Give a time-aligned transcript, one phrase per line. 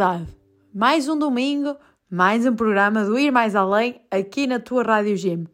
[0.00, 0.28] verdade,
[0.72, 1.76] mais um domingo,
[2.10, 5.46] mais um programa do Ir Mais Além aqui na tua Rádio Gym.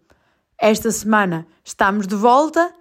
[0.57, 2.73] Esta semana estamos de volta,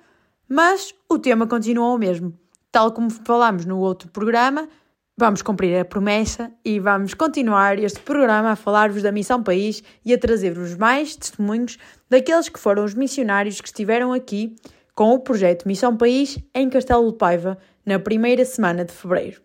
[0.48, 2.38] mas o tema continua o mesmo.
[2.72, 4.70] Tal como falámos no outro programa,
[5.18, 10.14] vamos cumprir a promessa e vamos continuar este programa a falar-vos da Missão País e
[10.14, 14.56] a trazer-vos mais testemunhos daqueles que foram os missionários que estiveram aqui
[14.94, 19.45] com o projeto Missão País em Castelo de Paiva na primeira semana de fevereiro.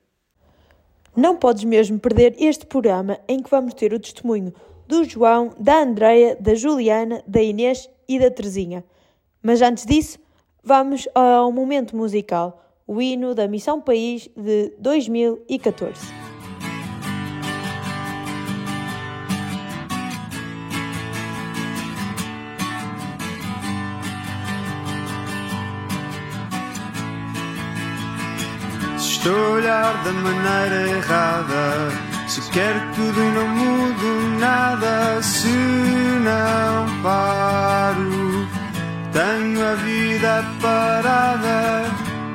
[1.20, 4.54] Não podes mesmo perder este programa em que vamos ter o testemunho
[4.88, 8.82] do João, da Andreia, da Juliana, da Inês e da Terezinha.
[9.42, 10.18] Mas antes disso,
[10.64, 16.29] vamos ao momento musical, o hino da Missão País de 2014.
[29.20, 31.92] Estou a olhar da maneira errada.
[32.26, 38.48] Se quero tudo e não mudo nada, se não paro,
[39.12, 41.84] tenho a vida parada.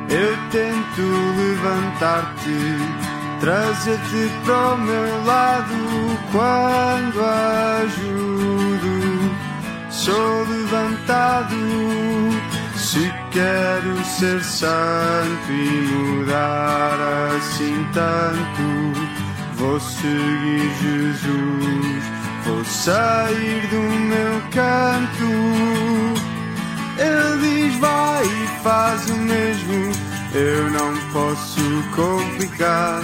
[0.10, 1.02] Eu tento
[1.40, 2.78] levantar-te,
[3.40, 7.20] trazer-te para o meu lado quando
[7.82, 9.36] ajudo.
[9.90, 11.56] Sou levantado
[12.96, 16.98] se quero ser santo e mudar
[17.36, 18.94] assim tanto,
[19.56, 22.04] vou seguir Jesus,
[22.46, 25.30] vou sair do meu canto.
[26.98, 29.92] Ele diz vai e faz o mesmo,
[30.34, 33.02] eu não posso complicar.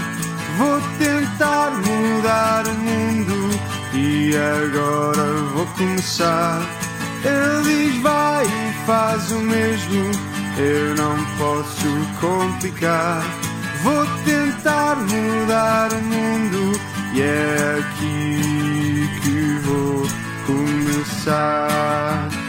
[0.58, 3.59] Vou tentar mudar o mundo
[3.94, 5.23] e agora
[5.53, 6.81] vou começar.
[7.24, 10.12] Ele diz vai e faz o mesmo,
[10.58, 11.88] eu não posso
[12.20, 13.24] complicar.
[13.84, 16.80] Vou tentar mudar o mundo
[17.14, 20.08] e é aqui que vou
[20.46, 22.41] começar.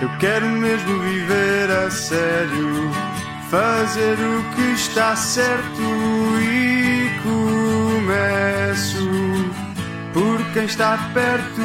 [0.00, 2.90] Eu quero mesmo viver a sério,
[3.50, 5.82] fazer o que está certo
[6.40, 9.06] e começo
[10.14, 11.60] por quem está perto.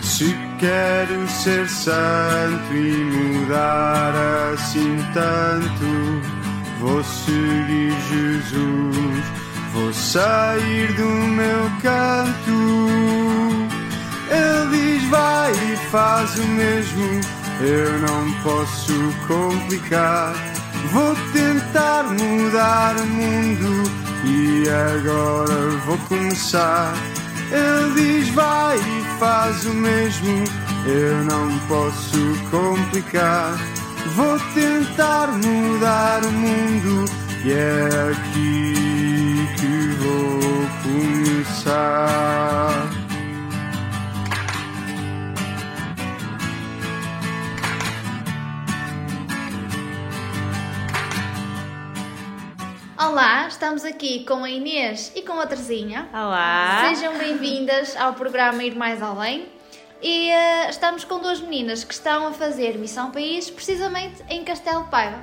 [0.00, 4.14] Se quero ser santo e mudar
[4.54, 6.22] assim tanto,
[6.80, 9.24] vou seguir Jesus,
[9.74, 13.79] vou sair do meu canto.
[14.30, 17.20] Ele diz vai e faz o mesmo,
[17.60, 20.34] eu não posso complicar.
[20.92, 23.90] Vou tentar mudar o mundo
[24.24, 26.94] e agora vou começar.
[27.50, 30.44] Ele diz vai e faz o mesmo,
[30.86, 33.58] eu não posso complicar.
[34.14, 37.04] Vou tentar mudar o mundo
[37.44, 40.40] e é aqui que vou
[40.82, 42.20] começar.
[53.50, 56.08] Estamos aqui com a Inês e com a Terezinha.
[56.12, 56.88] Olá!
[56.88, 59.48] Sejam bem-vindas ao programa Ir Mais Além.
[60.00, 64.84] E eh, estamos com duas meninas que estão a fazer Missão País, precisamente em Castelo
[64.84, 65.18] Paiva.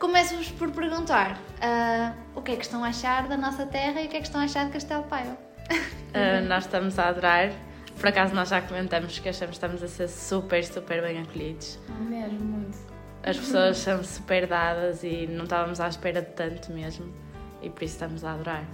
[0.00, 4.06] Começo-vos por perguntar eh, o que é que estão a achar da nossa terra e
[4.06, 5.38] o que é que estão a achar de Castelo Paiva.
[5.70, 7.52] Uh, nós estamos a adorar.
[7.96, 11.78] Por acaso nós já comentamos que achamos que estamos a ser super, super bem acolhidos.
[12.00, 12.76] Mesmo, muito.
[13.22, 17.23] As pessoas são super dadas e não estávamos à espera de tanto mesmo.
[17.64, 18.64] E por isso estamos a adorar.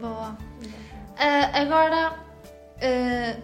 [0.00, 0.36] Boa.
[1.18, 2.18] Eh, agora,
[2.80, 3.36] eh,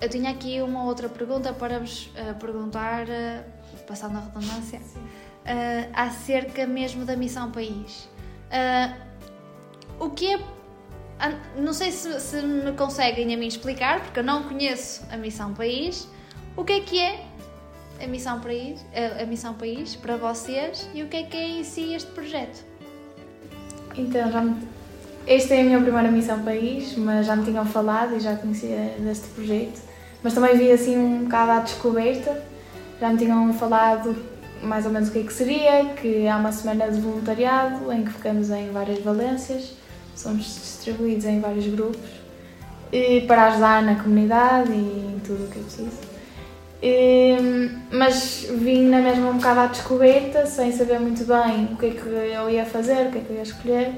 [0.00, 3.06] eu tinha aqui uma outra pergunta para vos eh, perguntar,
[3.86, 4.80] passando a redundância,
[5.94, 8.08] acerca mesmo da Missão País.
[10.00, 10.40] O que é.
[11.56, 15.54] Não sei se, se me conseguem a mim explicar, porque eu não conheço a Missão
[15.54, 16.08] País.
[16.56, 17.24] O que é que é
[18.02, 21.48] a Missão País, a, a Missão País para vocês e o que é que é
[21.60, 22.73] em si este projeto?
[23.96, 24.56] Então, já me...
[25.26, 28.94] esta é a minha primeira missão país, mas já me tinham falado e já conhecia
[28.98, 29.80] deste projeto.
[30.22, 32.42] Mas também vi assim um bocado à descoberta,
[33.00, 34.16] já me tinham falado
[34.62, 38.04] mais ou menos o que é que seria, que há uma semana de voluntariado em
[38.04, 39.74] que ficamos em várias valências,
[40.16, 42.24] somos distribuídos em vários grupos
[42.90, 46.13] e para ajudar na comunidade e em tudo o que é preciso.
[46.82, 47.36] E,
[47.90, 51.90] mas vim na mesma um bocado à descoberta, sem saber muito bem o que é
[51.90, 53.92] que eu ia fazer, o que é que eu ia escolher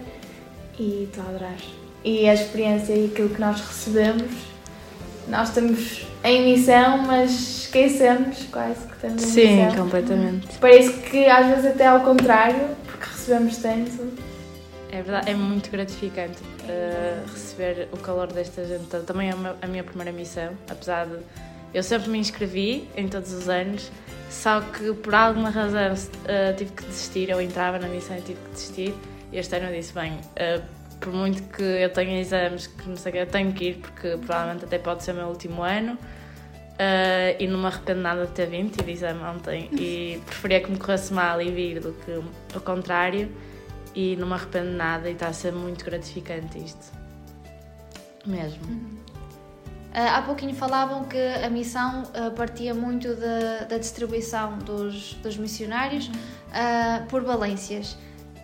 [0.79, 1.57] e estou a adorar.
[2.05, 4.57] E a experiência e aquilo que nós recebemos
[5.29, 7.31] nós estamos em missão, mas
[7.63, 9.85] esquecemos quase que estamos em Sim, missão.
[9.85, 10.59] completamente.
[10.59, 14.13] Parece que às vezes até ao contrário, porque recebemos tanto.
[14.91, 18.87] É verdade, é muito gratificante uh, receber o calor desta gente.
[19.05, 21.19] Também é a minha primeira missão, apesar de
[21.75, 23.91] eu sempre me inscrevi em todos os anos,
[24.31, 27.31] só que por alguma razão uh, tive que desistir.
[27.31, 28.95] Eu entrava na missão e tive que desistir.
[29.33, 30.63] E este ano eu disse: bem, uh,
[31.01, 33.75] por muito que eu tenha exames, que não sei o que, eu tenho que ir,
[33.77, 35.99] porque provavelmente até pode ser o meu último ano.
[36.77, 40.71] Uh, e não me arrependo nada de ter vindo, tive exame ontem e preferia que
[40.71, 42.11] me corresse mal e vir do que
[42.55, 43.33] o contrário
[43.95, 46.93] e não me arrependo de nada e está a ser muito gratificante isto.
[48.27, 48.61] Mesmo.
[48.61, 49.06] Ah,
[50.01, 56.11] há pouquinho falavam que a missão ah, partia muito da, da distribuição dos, dos missionários
[56.53, 57.97] ah, por valências.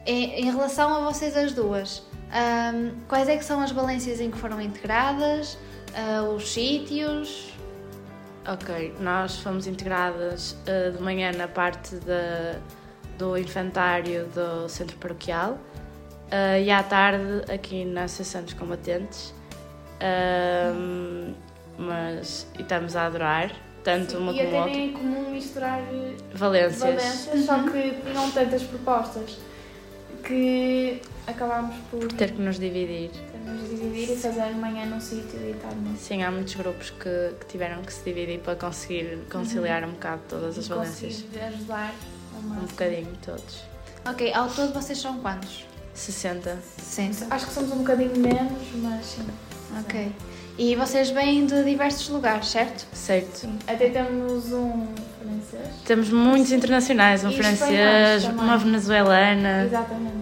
[0.06, 2.02] Em, em relação a vocês as duas,
[2.32, 2.72] ah,
[3.08, 5.58] quais é que são as valências em que foram integradas,
[5.94, 7.52] Ah, os sítios?
[8.48, 12.58] Ok, nós fomos integradas uh, de manhã na parte da-
[13.16, 19.32] do infantário do centro paroquial uh, e à tarde aqui na Associação dos Combatentes.
[20.02, 21.34] Um,
[21.78, 23.52] mas e estamos a adorar,
[23.84, 24.72] tanto uma e como até outra.
[24.75, 26.78] nem é comum misturar eh, Valências.
[26.81, 29.38] valências, só que tinham tantas propostas
[30.25, 33.10] que acabámos por Ter que nos dividir.
[33.44, 37.34] nos dividir e fazer de manhã num sítio e tarde Sim, há muitos grupos que,
[37.40, 41.14] que tiveram que se dividir para conseguir conciliar um bocado todas as valências.
[41.22, 41.93] Conseguir ajudar
[42.37, 43.62] Um bocadinho, todos.
[44.08, 45.64] Ok, ao todo vocês são quantos?
[45.94, 46.58] 60.
[46.78, 47.34] 60.
[47.34, 49.26] Acho que somos um bocadinho menos, mas sim.
[49.80, 50.12] Ok.
[50.58, 52.86] E vocês vêm de diversos lugares, certo?
[52.92, 53.36] Certo.
[53.38, 53.58] Sim.
[53.66, 54.86] Até temos um
[55.20, 55.74] francês.
[55.86, 60.12] Temos muitos internacionais, um E francês, uma venezuelana, Exatamente.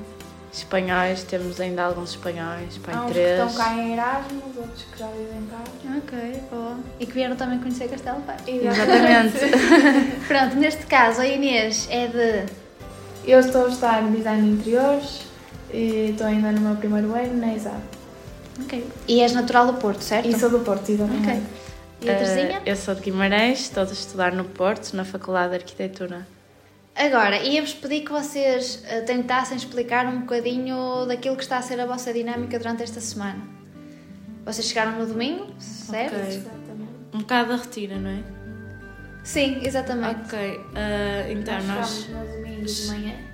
[0.53, 3.41] espanhóis, temos ainda alguns espanhóis, Há pai uns que três.
[3.41, 5.99] estão cá em Erasmus, outros que já vivem cá.
[5.99, 6.77] Ok, boa.
[7.01, 8.37] E que vieram também conhecer Castelo Pai.
[8.47, 9.39] Exatamente.
[10.29, 12.53] Pronto, neste caso a Inês é de.
[13.29, 15.23] Eu estou a estudar Design de Interiores
[15.73, 17.77] e estou ainda no meu primeiro ano na ESAD.
[18.63, 18.87] Ok.
[19.09, 20.29] E és natural do Porto, certo?
[20.29, 21.29] E sou do Porto, exatamente.
[21.29, 21.43] Ok.
[22.03, 22.63] E a Terezinha?
[22.65, 26.27] Eh, eu sou de Guimarães, estou a estudar no Porto, na Faculdade de Arquitetura.
[26.95, 31.79] Agora, ia-vos pedir que vocês eh, tentassem explicar um bocadinho daquilo que está a ser
[31.81, 33.41] a vossa dinâmica durante esta semana.
[34.45, 36.17] Vocês chegaram no domingo, certo?
[36.17, 36.29] Ok.
[36.29, 36.91] Exatamente.
[37.13, 38.23] Um bocado da rotina, não é?
[39.23, 40.21] Sim, exatamente.
[40.25, 43.30] Ok, eh, então Nós nós chegámos no domingo de manhã.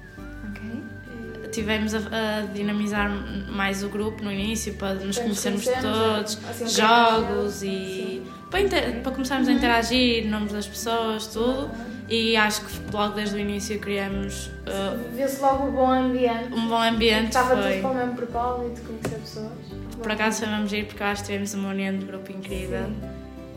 [1.56, 3.10] Tivemos a, a dinamizar
[3.50, 8.60] mais o grupo no início para nos conhecermos conhecermos, todos, assim, um jogos e para,
[8.60, 11.70] inter- para começarmos a interagir, nomes das pessoas, tudo.
[12.08, 16.52] E acho que logo desde o início criamos uh, Viu-se logo o bom ambiente.
[16.52, 17.28] um bom ambiente.
[17.28, 17.72] Estava Foi.
[17.72, 19.52] tudo para o mesmo propósito, conhecer pessoas.
[20.00, 22.90] Por acaso foi mesmo giro porque acho que tivemos uma união de grupo incrível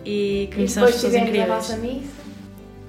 [0.06, 1.50] e E conhecemos depois pessoas tivemos a incríveis.
[1.50, 2.10] nossa missa,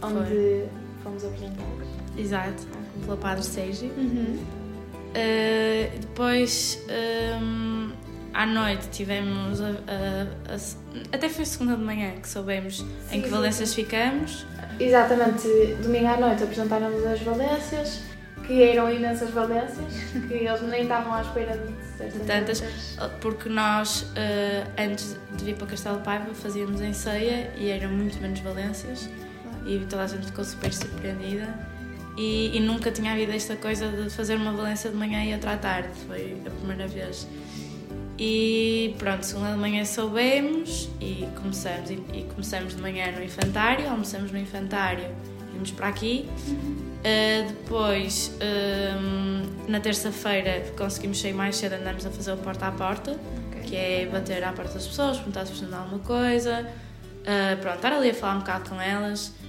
[0.03, 0.65] onde
[1.03, 1.89] fomos apresentados.
[2.17, 2.67] Exato,
[3.05, 3.91] pela Padre Sérgio.
[3.99, 4.39] Uhum.
[5.11, 6.79] Uh, depois,
[7.43, 7.91] um,
[8.33, 9.61] à noite, tivemos.
[9.61, 13.75] A, a- a- até foi segunda de manhã que soubemos em Sim, que sim, valências
[13.75, 14.47] ficamos.
[14.79, 15.47] Exatamente,
[15.83, 18.01] domingo à noite apresentaram-nos as valências,
[18.47, 19.93] que eram imensas valências,
[20.29, 22.63] que eles nem estavam à espera de De tantas.
[23.21, 27.91] Porque nós, uh, antes de vir para Castelo de Paiva, fazíamos em ceia e eram
[27.91, 29.09] muito menos valências.
[29.67, 31.55] E toda a gente ficou super surpreendida.
[32.21, 35.55] E, e nunca tinha havido esta coisa de fazer uma valência de manhã e outra
[35.55, 35.89] à tarde.
[36.07, 37.27] Foi a primeira vez.
[38.19, 43.89] E pronto, segunda de manhã soubemos e começamos, e, e começamos de manhã no infantário,
[43.89, 45.07] almoçamos no infantário,
[45.55, 46.29] vimos para aqui.
[46.29, 52.73] Uh, depois, um, na terça-feira, conseguimos sair mais cedo, andamos a fazer o porta a
[52.73, 53.19] porta,
[53.67, 56.69] que é bater à porta das pessoas, perguntar se precisam de alguma coisa,
[57.23, 59.40] uh, pronto, estar ali a falar um bocado com elas.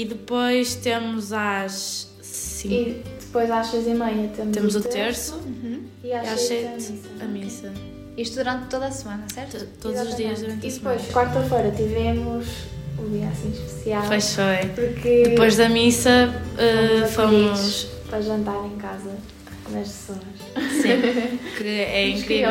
[0.00, 5.34] E depois temos às 5 E depois às seis e meia temos, temos o terço
[5.36, 5.82] Uhum.
[6.02, 7.72] e e às, às sete 7 a missa.
[8.16, 9.58] Isto durante toda a semana, certo?
[9.58, 10.40] T- Todos os dias Exatamente.
[10.40, 11.12] durante a E depois, semana.
[11.32, 12.46] quarta-feira, tivemos
[12.98, 14.04] o dia assim especial.
[14.06, 14.68] Pois foi.
[14.74, 16.10] Porque Depois da missa
[16.54, 17.86] uh, fomos fomos.
[18.10, 19.10] para jantar em casa
[19.70, 20.72] das pessoas.
[20.82, 22.50] Sim, que é incrível.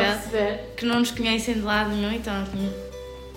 [0.76, 2.32] Que não nos conhecem de lado nenhum, então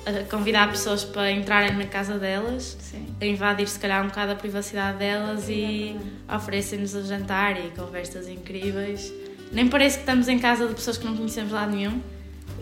[0.07, 3.05] a convidar pessoas para entrarem na casa delas, Sim.
[3.19, 5.97] a invadir se calhar um bocado a privacidade delas e
[6.33, 9.13] oferecem-nos o jantar e conversas incríveis.
[9.51, 12.01] Nem parece que estamos em casa de pessoas que não conhecemos lado nenhum.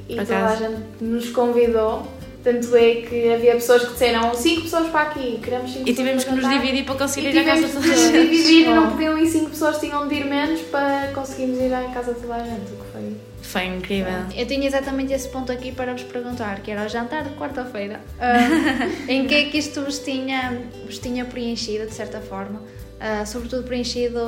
[0.10, 2.12] E toda a gente nos convidou
[2.46, 6.24] Tanto é que havia pessoas que disseram 5 pessoas para aqui, queremos 5 E tivemos
[6.24, 8.12] que nos dividir para conseguir ir à casa tivemos de que todos.
[8.12, 11.86] nos dividir, não podiam ir 5 pessoas, tinham de ir menos para conseguirmos ir à
[11.86, 13.16] casa de toda a gente, o que foi.
[13.42, 14.14] Foi incrível.
[14.36, 18.00] Eu tinha exatamente esse ponto aqui para vos perguntar, que era o jantar de quarta-feira.
[18.20, 18.38] Ah,
[19.10, 22.62] em que é que isto vos tinha, vos tinha preenchido, de certa forma?
[23.00, 24.20] Ah, sobretudo preenchido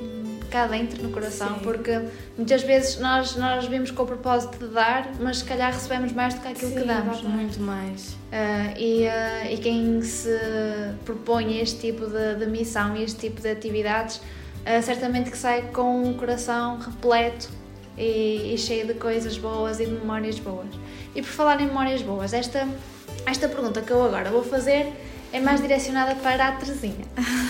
[0.00, 0.13] hum,
[0.54, 1.64] cá dentro, no coração, Sim.
[1.64, 2.00] porque
[2.38, 6.34] muitas vezes nós, nós vimos com o propósito de dar, mas se calhar recebemos mais
[6.34, 7.18] do que aquilo Sim, que damos.
[7.18, 7.28] exato.
[7.28, 8.16] Muito mais.
[8.30, 10.30] Ah, e, ah, e quem se
[11.04, 14.20] propõe este tipo de, de missão e este tipo de atividades,
[14.64, 17.48] ah, certamente que sai com o coração repleto
[17.98, 20.68] e, e cheio de coisas boas e de memórias boas.
[21.16, 22.68] E por falar em memórias boas, esta,
[23.26, 24.92] esta pergunta que eu agora vou fazer
[25.32, 27.04] é mais direcionada para a Terezinha.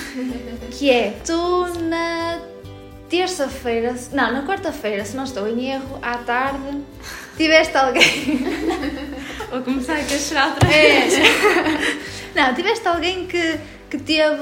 [0.73, 2.54] que é, tu na
[3.09, 6.83] terça-feira, não, na quarta-feira, se não estou em erro, à tarde,
[7.37, 8.03] tiveste alguém
[9.55, 11.15] Vou começar a chorar outra vez.
[11.15, 11.23] é.
[12.35, 14.37] Não, tiveste alguém que, que teve.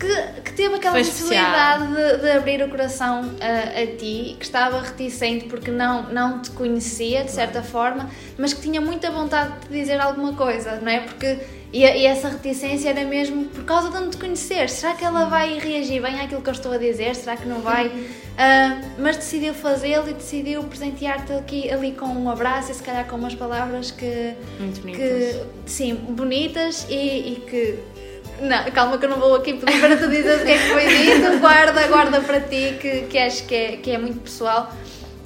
[0.00, 4.44] Que, que teve aquela Foi possibilidade de, de abrir o coração a, a ti, que
[4.44, 8.08] estava reticente porque não, não te conhecia de certa forma,
[8.38, 11.00] mas que tinha muita vontade de te dizer alguma coisa, não é?
[11.00, 11.40] Porque
[11.72, 14.70] e, e essa reticência era mesmo por causa de não te conhecer.
[14.70, 17.14] Será que ela vai reagir bem àquilo que eu estou a dizer?
[17.14, 17.92] Será que não vai?
[18.38, 23.04] Ah, mas decidiu fazê-lo e decidiu presentear-te aqui, ali com um abraço e se calhar
[23.06, 25.02] com umas palavras que, Muito bonitas.
[25.04, 27.78] que sim, bonitas e, e que.
[28.40, 30.68] Não, calma que eu não vou aqui pedir para te dizer o que é que
[30.68, 34.72] foi dito, guarda, guarda para ti, que, que acho que é, que é muito pessoal.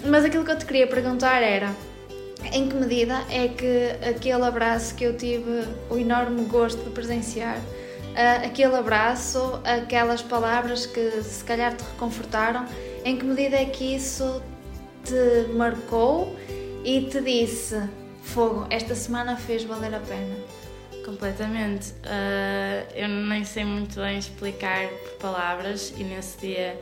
[0.07, 1.71] Mas aquilo que eu te queria perguntar era
[2.53, 7.61] em que medida é que aquele abraço que eu tive o enorme gosto de presenciar,
[8.17, 12.67] ah, aquele abraço, aquelas palavras que se calhar te reconfortaram,
[13.05, 14.43] em que medida é que isso
[15.05, 16.37] te marcou
[16.85, 17.81] e te disse:
[18.23, 20.37] Fogo, esta semana fez valer a pena?
[21.05, 21.95] Completamente.
[22.05, 26.81] Ah, eu nem sei muito bem explicar por palavras e nesse dia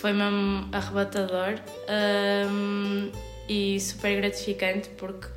[0.00, 3.10] foi mesmo arrebatador ahm,
[3.52, 5.28] e super gratificante porque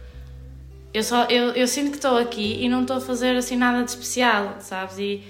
[0.94, 3.84] eu, só, eu, eu sinto que estou aqui e não estou a fazer assim nada
[3.84, 4.98] de especial, sabes?
[4.98, 5.22] E,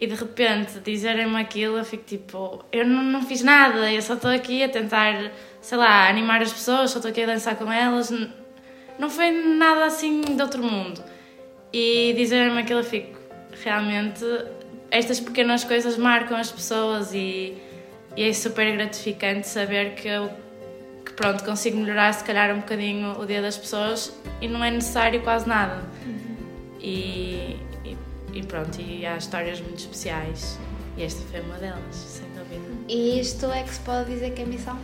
[0.00, 4.14] e de repente dizerem-me aquilo, eu fico tipo, eu não, não fiz nada, eu só
[4.14, 7.70] estou aqui a tentar, sei lá, animar as pessoas, só estou aqui a dançar com
[7.70, 8.12] elas.
[8.98, 11.00] Não foi nada assim de outro mundo.
[11.72, 13.20] E dizerem-me aquilo, eu fico,
[13.62, 14.24] realmente,
[14.90, 17.56] estas pequenas coisas marcam as pessoas e,
[18.16, 20.47] e é super gratificante saber que eu
[21.18, 25.20] pronto, consigo melhorar se calhar um bocadinho o dia das pessoas e não é necessário
[25.20, 25.82] quase nada.
[26.80, 27.96] E, e,
[28.32, 30.56] e pronto, e há histórias muito especiais
[30.96, 32.64] e esta foi uma delas, sem dúvida.
[32.88, 34.78] E isto é que se pode dizer que é missão?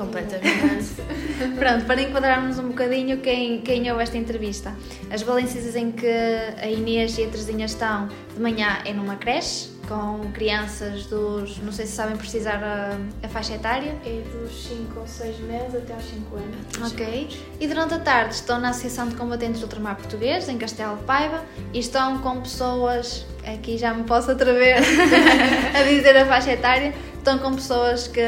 [0.00, 0.94] Completamente.
[1.58, 4.74] Pronto, para enquadrarmos um bocadinho quem, quem ouve esta entrevista.
[5.10, 9.68] As valências em que a Inês e a Terezinha estão de manhã é numa creche,
[9.86, 13.94] com crianças dos, não sei se sabem precisar a, a faixa etária.
[14.06, 16.92] É dos 5 ou 6 meses até aos 5 anos.
[16.92, 17.28] Ok.
[17.60, 21.04] E durante a tarde estão na Associação de Combatentes do Ultramar Português, em Castelo de
[21.04, 24.78] Paiva, e estão com pessoas, aqui já me posso atrever
[25.78, 28.22] a dizer a faixa etária, estão com pessoas que,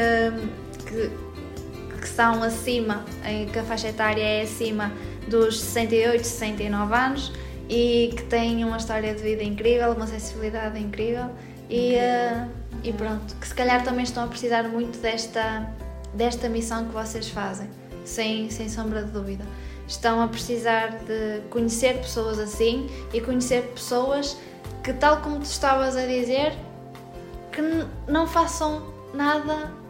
[0.85, 1.22] que, que
[2.15, 4.91] são acima, em que a faixa etária é acima
[5.27, 7.33] dos 68, 69 anos
[7.67, 11.29] e que têm uma história de vida incrível, uma sensibilidade incrível
[11.69, 12.47] e, eh,
[12.83, 15.67] e pronto, que se calhar também estão a precisar muito desta,
[16.13, 17.67] desta missão que vocês fazem,
[18.05, 19.45] sem, sem sombra de dúvida.
[19.87, 24.37] Estão a precisar de conhecer pessoas assim e conhecer pessoas
[24.83, 26.53] que, tal como tu estavas a dizer,
[27.51, 27.61] que
[28.07, 29.82] não façam nada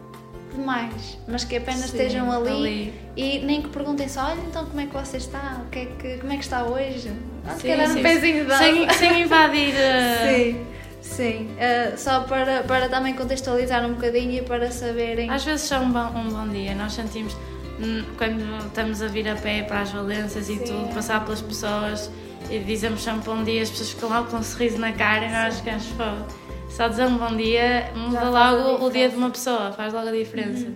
[0.54, 2.94] demais, mas que apenas Sim, estejam ali, ali.
[3.16, 5.86] e nem que perguntem só, olha então como é que você está, o que é
[5.86, 7.12] que, como é que está hoje?
[7.46, 9.74] Ah, se calhar um pezinho de sem, sem invadir.
[9.74, 10.66] uh, Sim,
[11.02, 11.48] sim.
[11.52, 15.28] Uh, só para, para também contextualizar um bocadinho e para saberem.
[15.30, 16.74] Às vezes só um bom, um bom dia.
[16.74, 17.34] Nós sentimos,
[17.78, 20.94] hum, quando estamos a vir a pé para as valências e Sim, tudo, é.
[20.94, 22.10] passar pelas pessoas
[22.50, 25.30] e dizemos sempre bom dia, as pessoas ficam logo com um sorriso na cara e
[25.32, 26.26] nós ficamos fogo.
[26.74, 30.10] Só dizer um bom dia muda logo o dia de uma pessoa, faz logo a
[30.10, 30.66] diferença.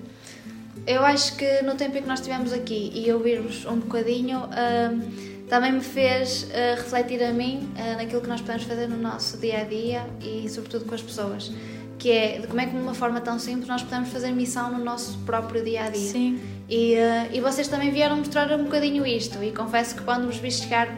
[0.87, 5.47] Eu acho que no tempo em que nós estivemos aqui e ouvir-vos um bocadinho, um,
[5.49, 9.39] também me fez uh, refletir a mim uh, naquilo que nós podemos fazer no nosso
[9.39, 11.51] dia a dia e, sobretudo, com as pessoas.
[11.99, 14.71] Que é de como é que, de uma forma tão simples, nós podemos fazer missão
[14.71, 16.13] no nosso próprio dia a dia.
[16.13, 16.41] Sim.
[16.69, 19.43] E, uh, e vocês também vieram mostrar um bocadinho isto.
[19.43, 20.89] E confesso que quando vos vi chegar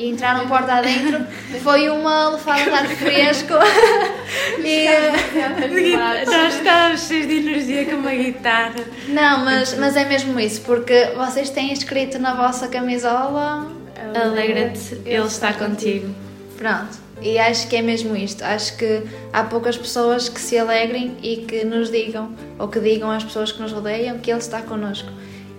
[0.00, 1.26] e entraram porta adentro,
[1.62, 3.52] foi uma lefada de ar fresco.
[4.64, 8.82] e, uh, Nós estávamos cheios de energia com uma guitarra.
[9.08, 13.70] não, mas, mas é mesmo isso, porque vocês têm escrito na vossa camisola.
[14.14, 16.14] Alegra-te, Ele está contigo.
[16.56, 16.98] Pronto.
[17.20, 18.42] E acho que é mesmo isto.
[18.42, 23.10] Acho que há poucas pessoas que se alegrem e que nos digam, ou que digam
[23.10, 25.10] às pessoas que nos rodeiam, que Ele está connosco.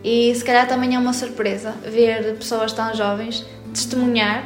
[0.04, 4.46] E se calhar também é uma surpresa ver pessoas tão jovens testemunhar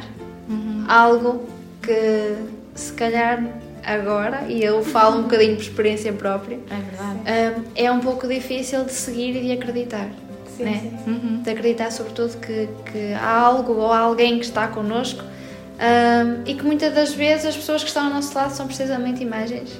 [0.88, 1.46] algo
[1.82, 2.36] que
[2.74, 3.42] se calhar
[3.84, 7.60] agora, e eu falo um bocadinho por experiência própria, É verdade.
[7.60, 10.08] hum, é um pouco difícil de seguir e de acreditar.
[10.56, 10.80] Sim, né?
[10.80, 11.10] sim.
[11.10, 11.42] Uhum.
[11.42, 16.54] De acreditar, sobretudo, que, que há algo ou há alguém que está connosco hum, e
[16.54, 19.70] que muitas das vezes as pessoas que estão ao nosso lado são precisamente imagens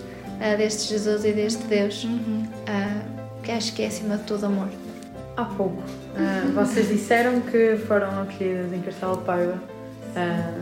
[0.40, 2.44] ah, deste Jesus e deste Deus, Uhum.
[2.66, 3.02] ah,
[3.42, 4.68] que acho que é acima de tudo amor.
[5.36, 5.82] Há pouco,
[6.16, 9.54] ah, vocês disseram que foram acolhidas em Castelo de Paiva.
[10.16, 10.54] ah,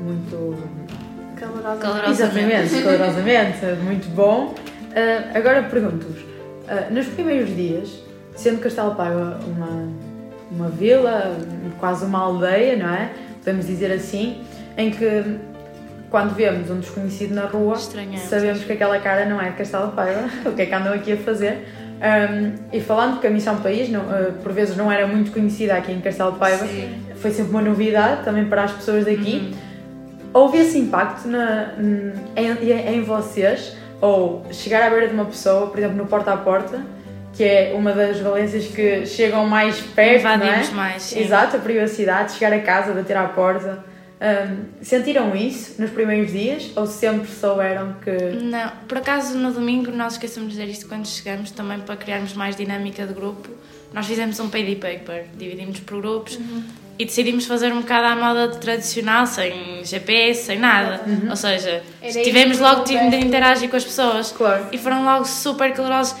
[0.00, 0.56] muito.
[1.36, 1.76] Calorosa.
[1.80, 2.10] Calorosamente.
[2.74, 4.54] Exatamente, calorosamente, muito bom.
[4.96, 6.24] Ah, agora pergunto-vos:
[6.90, 8.02] nos primeiros dias,
[8.34, 9.88] sendo Castelo de Paiva uma,
[10.50, 11.36] uma vila,
[11.78, 13.10] quase uma aldeia, não é?
[13.38, 14.42] Podemos dizer assim,
[14.78, 15.38] em que
[16.08, 18.20] quando vemos um desconhecido na rua, Estranhamos.
[18.22, 20.94] sabemos que aquela cara não é de Castelo de Paiva, o que é que andam
[20.94, 21.66] aqui a fazer.
[22.04, 25.74] Um, e falando que a Missão País, não, uh, por vezes, não era muito conhecida
[25.74, 26.66] aqui em Castelo de Paiva,
[27.16, 29.54] foi sempre uma novidade também para as pessoas daqui.
[30.32, 31.72] Houve esse impacto na,
[32.36, 36.36] em, em vocês, ou chegar à beira de uma pessoa, por exemplo, no porta a
[36.36, 36.82] porta,
[37.32, 40.34] que é uma das valências que chegam mais perto, não é?
[40.36, 41.22] Invadimos mais, sim.
[41.22, 43.82] Exato, a privacidade, chegar a casa, bater à porta.
[44.24, 48.10] Um, sentiram isso nos primeiros dias ou sempre souberam que.
[48.10, 52.32] Não, por acaso no domingo nós esquecemos de dizer isto quando chegamos, também para criarmos
[52.32, 53.50] mais dinâmica de grupo.
[53.92, 56.38] Nós fizemos um pay paper, dividimos por grupos
[56.98, 61.02] e decidimos fazer um bocado à moda tradicional, sem GPS, sem nada.
[61.28, 64.68] Ou seja, Era tivemos logo de interagir com as pessoas Claro.
[64.72, 66.16] e foram logo super calorosos.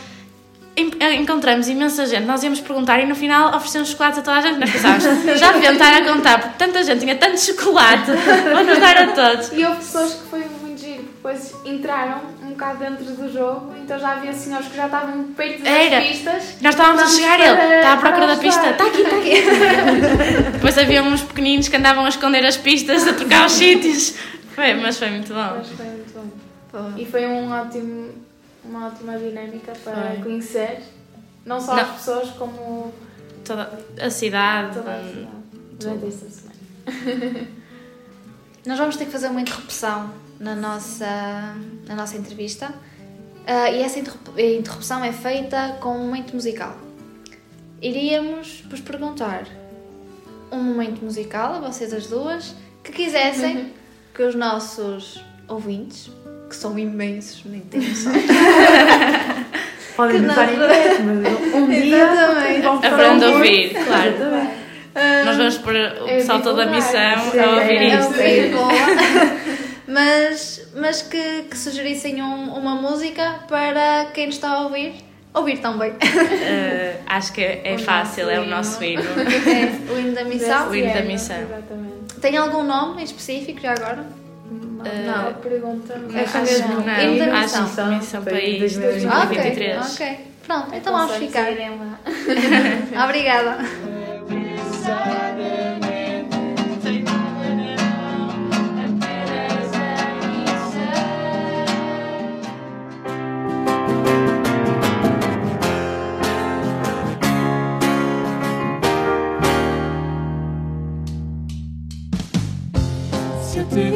[0.76, 4.40] Em- Encontramos imensa gente, nós íamos perguntar e no final oferecemos chocolate a toda a
[4.40, 4.58] gente.
[4.58, 8.10] Nós pensávamos, já deviam estar a contar, porque tanta gente tinha tanto chocolate,
[8.52, 9.52] vamos dar a todos.
[9.52, 13.98] E houve pessoas que foi muito giro, depois entraram um bocado dentro do jogo, então
[14.00, 16.00] já havia senhores que já estavam perto das Era.
[16.00, 16.42] pistas.
[16.60, 20.50] Nós estávamos a chegar para- ele, está à procura da pista, está aqui, está aqui.
[20.54, 24.14] Depois havia uns pequeninos que andavam a esconder as pistas, a trocar os sítios.
[24.56, 25.52] Foi, mas foi muito bom.
[25.56, 26.14] Mas foi muito
[26.72, 26.92] bom.
[26.96, 28.08] E foi um ótimo,
[28.64, 30.22] uma ótima dinâmica para Foi.
[30.22, 30.82] conhecer
[31.44, 31.82] não só Não.
[31.82, 32.92] as pessoas como
[33.44, 34.74] Toda a cidade.
[34.76, 35.28] toda a hum, cidade
[35.78, 37.48] durante esta semana.
[38.66, 41.54] Nós vamos ter que fazer uma interrupção na nossa,
[41.86, 42.72] na nossa entrevista
[43.46, 46.74] Ah, e essa interrup- interrupção é feita com um momento musical.
[47.82, 49.46] Iríamos vos perguntar
[50.50, 53.74] um momento musical a vocês as duas que quisessem
[54.14, 56.10] que os nossos ouvintes,
[56.54, 58.12] que são imensos, nem tenho noção,
[59.96, 62.06] Podem estar em direto, mas um dia
[62.62, 64.08] vão para Aprende a um- ouvir, claro.
[64.10, 64.64] Exatamente.
[65.24, 68.56] Nós vamos pôr o É pessoal toda a missão Sim, a ouvir é, isto.
[68.56, 68.70] boa,
[69.86, 74.94] mas, mas que, que sugerissem um- uma música para quem nos está a ouvir
[75.32, 75.92] ouvir também.
[76.00, 79.02] Eh, acho que é O fácil, é o nosso hino.
[79.02, 80.68] É, o hino da missão.
[80.70, 81.36] O hino da Desse missão.
[81.36, 82.14] Exatamente.
[82.20, 84.06] Tem algum nome em específico já agora?
[85.06, 87.64] Não, a pergunta É Acho mesmo, hino da não, missão.
[87.64, 89.04] acho que Missão País 2023.
[89.06, 89.92] Ah, ok, 2023.
[89.94, 90.18] ok.
[90.46, 91.46] Pronto, então vamos ficar.
[93.04, 93.58] Obrigada.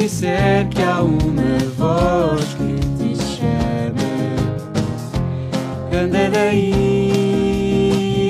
[0.09, 4.09] Disser que há uma voz que te chama,
[5.93, 7.51] anda daí,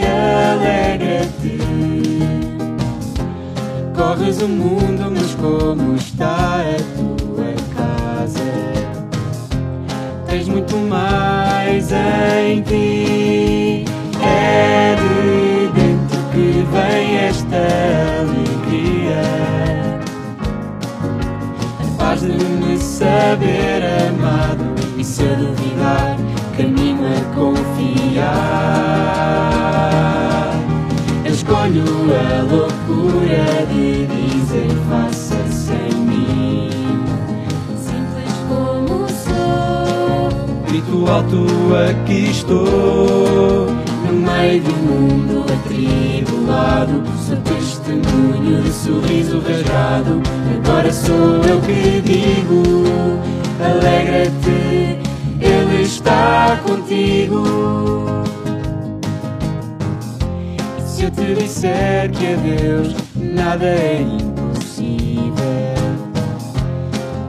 [0.03, 1.57] alegra-te.
[3.95, 8.51] Corres o mundo, mas como está a tua casa?
[10.27, 13.38] Tens muito mais em ti.
[22.19, 26.17] A paz de me saber amado e se eu duvidar,
[26.57, 28.19] caminho a confiar.
[31.23, 36.69] Eu escolho a loucura de dizer faça-se em mim.
[37.77, 40.29] Simples como sou,
[40.67, 41.47] Grito alto,
[41.89, 43.67] aqui estou.
[44.05, 47.01] No meio do mundo atribulado,
[47.89, 50.21] testemunho de sorriso rasgado.
[50.63, 52.83] Agora sou eu que digo:
[53.59, 54.99] alegra-te,
[55.41, 57.43] Ele está contigo.
[60.85, 65.33] Se eu te disser que a Deus nada é impossível.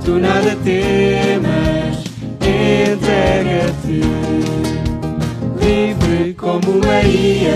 [0.05, 2.05] tu nada temas,
[2.41, 4.01] entrega-te.
[5.61, 7.55] Livre como Maria,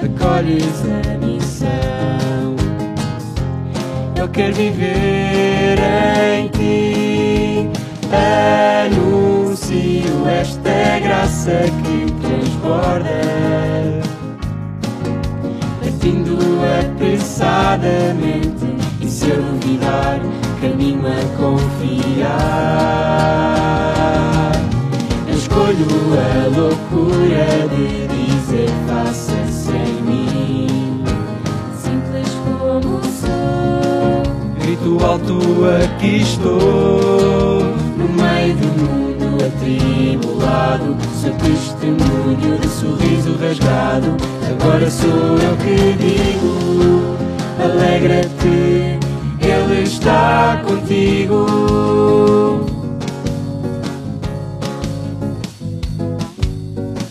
[0.00, 1.21] acolhes a
[4.32, 5.78] Eu quero viver
[6.38, 7.68] em ti,
[8.88, 13.20] anuncio esta graça que transborda
[15.82, 16.38] partindo
[16.80, 20.18] apressadamente e se eu duvidar,
[20.62, 22.32] caminho a confiar.
[25.28, 29.51] Eu escolho a loucura de dizer faça-se
[34.72, 35.38] Grito alto,
[35.84, 37.60] aqui estou,
[37.94, 40.96] no meio do mundo atribulado.
[41.20, 44.16] Seu testemunho de sorriso rasgado.
[44.50, 47.18] Agora sou eu que digo:
[47.62, 48.98] alegra-te,
[49.42, 51.44] Ele está contigo.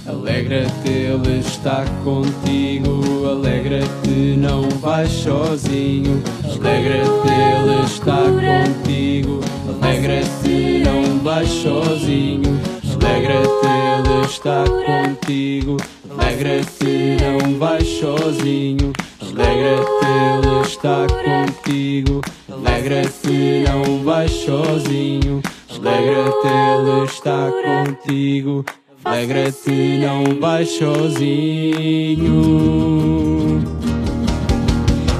[0.07, 3.27] Alegra-te, Ele está contigo.
[3.29, 6.23] Alegra-te, não vais sozinho.
[6.63, 9.39] Alegra-te, Ele está contigo.
[9.81, 12.59] Alegra-te, não vais sozinho.
[13.01, 15.77] Alegra-te, Ele está contigo.
[16.07, 18.93] Alegra-te, não vais sozinho.
[19.19, 22.21] Alegra-te, Ele está contigo.
[22.47, 25.41] Alegra-te, não vais sozinho.
[25.67, 28.63] Alegra-te, Ele está contigo.
[29.03, 32.41] Alegra-te, não vais sozinho.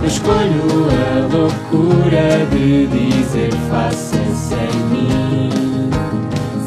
[0.02, 5.50] Eu escolho a loucura de dizer faça-se em mim.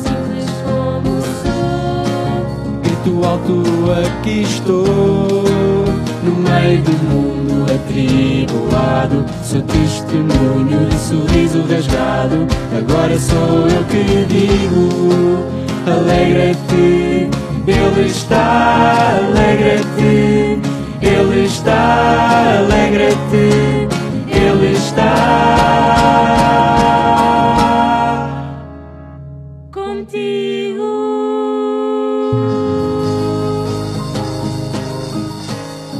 [0.02, 2.80] Simples como sou.
[2.82, 3.62] Grito alto,
[4.06, 5.84] aqui estou,
[6.22, 7.44] no meio do mundo
[7.74, 9.24] atribulado.
[9.42, 12.46] Seu testemunho de sorriso rasgado.
[12.76, 15.44] Agora sou eu que digo:
[15.90, 17.28] alegra-te,
[17.66, 20.60] Ele está, alegra-te,
[21.14, 23.86] Ele está, alegra-te,
[24.26, 25.14] Ele está.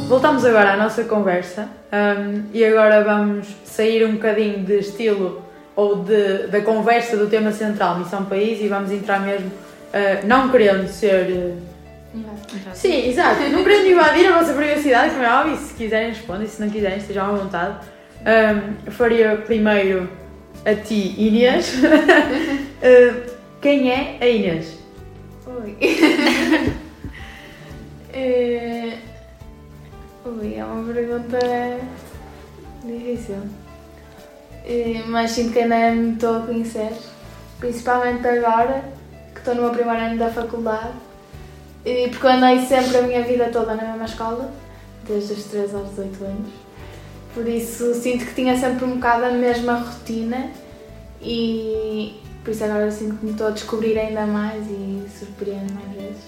[0.08, 5.42] Voltamos agora à nossa conversa hum, e agora vamos sair um bocadinho de estilo
[5.76, 9.50] ou de, da conversa do tema central Missão País e vamos entrar mesmo,
[9.92, 11.54] ah, não querendo ser.
[12.74, 16.60] Sim, exato, não querendo invadir a vossa privacidade, como é óbvio, se quiserem respondem, se
[16.60, 17.86] não quiserem estejam à vontade.
[18.86, 20.08] Eu faria primeiro
[20.64, 21.74] a ti, Inês.
[22.86, 23.30] Ah,
[23.62, 24.78] quem é a Inês?
[25.46, 25.76] Ui.
[28.16, 28.96] Eh,
[30.24, 31.38] Ui, é uma pergunta
[32.84, 33.38] difícil.
[34.64, 36.92] Eh, Mas sinto que ainda me estou a conhecer.
[37.58, 38.84] Principalmente agora,
[39.32, 40.92] que estou no meu primeiro ano da faculdade.
[41.84, 44.50] E Porque eu andei sempre a minha vida toda na mesma escola,
[45.06, 46.52] desde os 3 aos 18 anos.
[47.34, 50.50] Por isso sinto que tinha sempre um bocado a mesma rotina
[51.20, 55.90] e por isso agora sinto que me estou a descobrir ainda mais e surpreendo mais
[55.90, 56.24] vezes.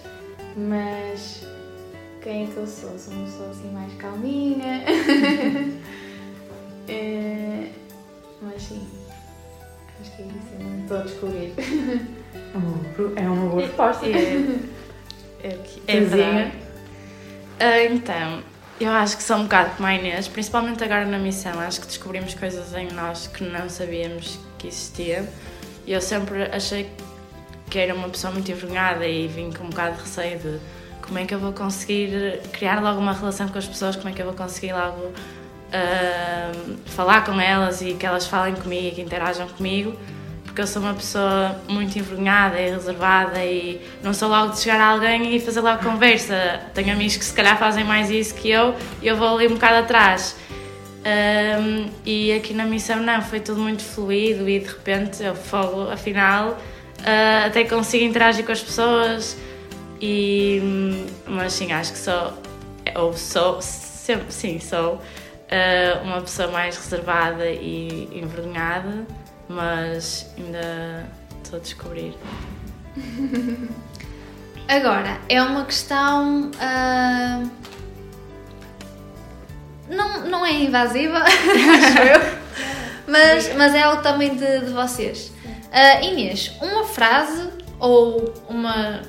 [0.56, 1.46] Mas
[2.22, 2.98] quem é que eu sou?
[2.98, 4.82] Sou uma pessoa assim mais calminha.
[6.88, 7.70] É,
[8.40, 8.80] mas sim,
[10.00, 11.52] acho que é isso, ainda me estou a descobrir.
[11.58, 14.06] É uma, é uma boa resposta.
[14.06, 14.58] É,
[15.48, 16.32] que- é Terezinha?
[16.32, 16.52] verdade.
[17.59, 18.42] Ah, então,
[18.80, 21.59] eu acho que sou um bocado como a Inês, principalmente agora na missão.
[21.61, 25.26] Acho que descobrimos coisas em nós que não sabíamos que existiam.
[25.87, 26.90] E eu sempre achei
[27.70, 30.59] que era uma pessoa muito envergonhada e vim com um bocado de receio de
[31.02, 34.12] como é que eu vou conseguir criar logo uma relação com as pessoas, como é
[34.12, 35.12] que eu vou conseguir logo
[35.72, 36.52] ah,
[36.87, 39.96] falar com elas e que elas falem comigo e que interajam comigo
[40.56, 44.80] porque eu sou uma pessoa muito envergonhada e reservada e não sou logo de chegar
[44.80, 46.62] a alguém e fazer logo conversa.
[46.72, 49.50] Tenho amigos que se calhar fazem mais isso que eu e eu vou ali um
[49.50, 50.34] bocado atrás.
[51.04, 55.90] Ahm, e aqui na missão não, foi tudo muito fluido e de repente eu fogo,
[55.90, 56.56] afinal,
[57.04, 59.36] ah, até consigo interagir com as pessoas
[60.00, 62.32] e mas sim, acho que sou
[62.94, 65.02] ou sou, sempre, sim, sou
[65.50, 69.04] ah, uma pessoa mais reservada e envergonhada,
[69.48, 71.06] mas ainda
[71.42, 72.14] estou a descobrir.
[74.68, 76.50] Agora, é uma questão.
[76.61, 77.42] ah,
[79.88, 82.20] não, não é invasiva, acho eu,
[83.06, 85.32] mas, mas é algo também de, de vocês.
[85.72, 89.02] Ah, Inês, uma frase ou uma.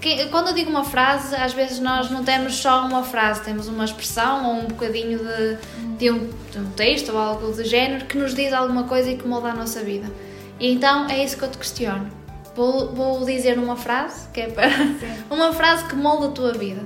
[0.00, 3.68] Que- Quando eu digo uma frase, às vezes nós não temos só uma frase, temos
[3.68, 5.58] uma expressão ou um bocadinho de,
[5.98, 9.16] de, um, de um texto ou algo do género que nos diz alguma coisa e
[9.16, 10.10] que muda a nossa vida.
[10.58, 12.08] E então é isso que eu te questiono.
[12.54, 14.68] Vou, vou dizer uma frase que é para.
[15.30, 16.82] Uma frase que molda a tua vida.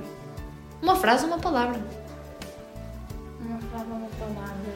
[0.81, 1.77] Uma frase, uma palavra.
[3.41, 4.73] Uma frase, uma palavra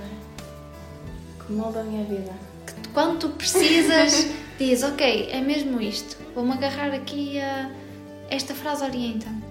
[1.46, 2.34] que molda a minha vida.
[2.94, 4.28] Quando tu precisas,
[4.60, 6.18] diz, ok, é mesmo isto.
[6.36, 7.72] Vou-me agarrar aqui a.
[8.32, 9.44] Esta frase orienta-me.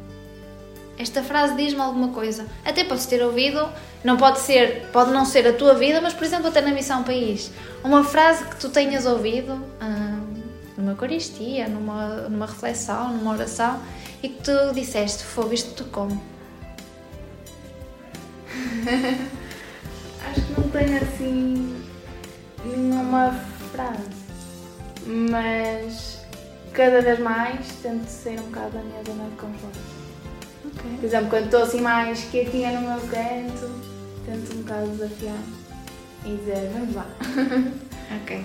[0.98, 2.46] Esta frase diz-me alguma coisa.
[2.64, 3.68] Até podes ter ouvido,
[4.02, 7.04] não pode ser, pode não ser a tua vida, mas por exemplo até na Missão
[7.04, 7.52] País.
[7.84, 10.42] Uma frase que tu tenhas ouvido hum,
[10.78, 13.82] numa Eucaristia, numa, numa reflexão, numa oração
[14.22, 16.18] e que tu disseste, fogo, isto tocou-me.
[20.26, 21.84] Acho que não tenho assim
[22.64, 23.38] nenhuma
[23.72, 24.08] frase,
[25.06, 26.19] mas
[26.80, 29.78] cada vez mais tento sair um bocado da minha zona de conforto.
[30.96, 33.68] Por exemplo, quando estou assim mais quietinha no meu canto,
[34.24, 35.36] tento um bocado desafiar
[36.24, 37.06] e dizer, vamos lá.
[38.22, 38.44] Ok.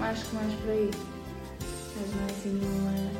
[0.00, 0.90] Acho que mais por aí.
[1.96, 3.12] Mas não é assim nenhuma.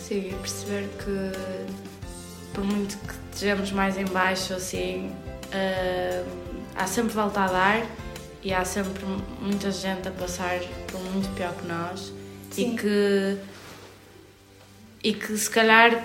[0.00, 5.14] Sim, perceber que por muito que estejamos mais em baixo, assim,
[5.52, 6.24] ah,
[6.74, 7.86] há sempre volta a dar
[8.42, 9.04] e há sempre
[9.40, 10.58] muita gente a passar
[10.90, 12.12] por muito pior que nós
[12.54, 12.74] Sim.
[12.74, 13.36] e que
[15.04, 16.02] e que se calhar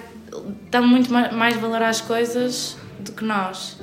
[0.71, 3.77] dão muito ma- mais valor às coisas do que nós.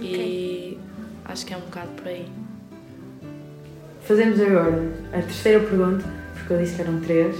[0.00, 0.78] E
[1.24, 2.26] acho que é um bocado por aí.
[4.02, 6.04] Fazemos agora a terceira pergunta,
[6.34, 7.36] porque eu disse que eram três.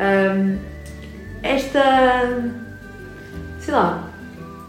[0.00, 0.58] Ahm,
[1.42, 2.50] esta.
[3.60, 4.10] sei lá,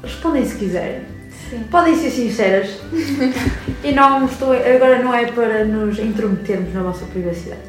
[0.03, 1.01] respondem se quiserem.
[1.49, 1.63] Sim.
[1.69, 2.69] Podem ser sinceras.
[3.83, 4.53] e não estou.
[4.53, 7.61] agora não é para nos intrometermos na vossa privacidade.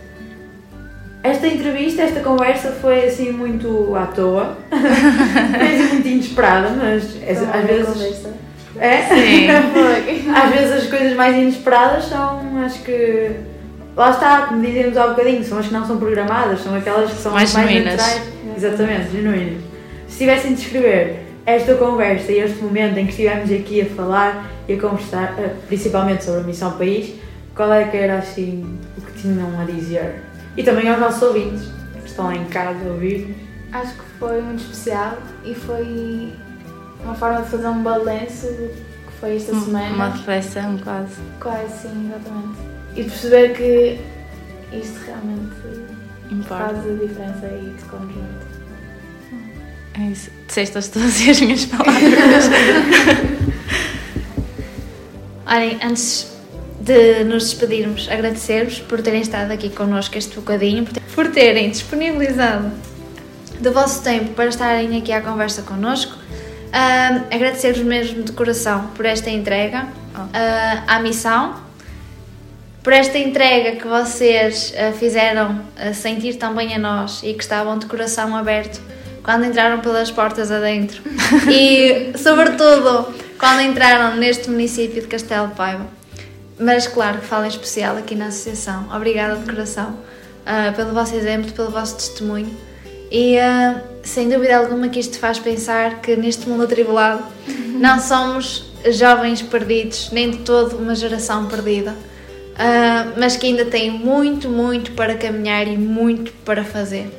[1.30, 4.56] Esta entrevista, esta conversa foi assim muito à toa.
[4.70, 7.86] assim muito inesperada, mas às- Foi uma às boa vezes.
[7.92, 8.34] conversa.
[8.78, 9.02] É?
[9.02, 9.46] Sim.
[10.34, 13.30] Às vezes as coisas mais inesperadas são as que.
[13.96, 17.16] Lá está, como dizíamos há bocadinho, são as que não são programadas, são aquelas que
[17.16, 17.96] são Mais mais, genuínas.
[17.96, 18.22] naturais.
[18.54, 19.62] Exatamente, genuínas.
[20.08, 24.46] Se tivessem de descrever esta conversa e este momento em que estivemos aqui a falar
[24.68, 27.14] e a conversar, eh, principalmente sobre a Missão País,
[27.54, 30.16] qual é que era assim o que tinham a dizer?
[30.56, 31.68] E também aos nossos ouvintes,
[32.02, 33.36] que estão lá em casa a ouvir-nos.
[33.72, 36.32] Acho que foi muito especial e foi
[37.02, 39.94] uma forma de fazer um balanço do que foi esta semana.
[39.94, 41.14] Uma reflexão quase.
[41.40, 42.58] Quase, sim, exatamente.
[42.96, 44.00] E perceber que
[44.76, 45.56] isto realmente
[46.30, 46.64] Importa.
[46.64, 48.46] faz a diferença e tocou-nos muito.
[49.98, 50.30] É isso.
[50.46, 52.44] Disseste as todas as minhas palavras.
[55.46, 56.35] Olhem, antes
[56.86, 61.68] de nos despedirmos, agradecer-vos por terem estado aqui connosco este bocadinho, por ter- por terem
[61.70, 62.70] disponibilizado
[63.60, 66.14] do vosso tempo para estarem aqui à conversa connosco.
[66.72, 69.86] Ahm, Agradecer-vos mesmo de coração por esta entrega
[70.32, 71.56] ah, à missão,
[72.84, 75.60] por esta entrega que vocês ah, fizeram
[75.94, 78.80] sentir também a nós e que estavam de coração aberto
[79.24, 81.02] quando entraram pelas portas adentro
[81.50, 85.95] e, sobretudo, quando entraram neste município de Castelo de Paiva.
[86.58, 88.88] Mas, claro, que falo em especial aqui na associação.
[88.94, 89.96] Obrigada de coração
[90.44, 92.56] ah, pelo vosso exemplo, pelo vosso testemunho
[93.10, 97.22] e, ah, sem dúvida alguma, que isto faz pensar que neste mundo atribulado
[97.78, 101.94] não somos jovens perdidos, nem de todo uma geração perdida,
[102.58, 107.10] ah, mas que ainda tem muito, muito para caminhar e muito para fazer.